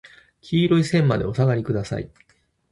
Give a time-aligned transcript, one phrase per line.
[0.41, 2.09] 黄色い線までお下りください。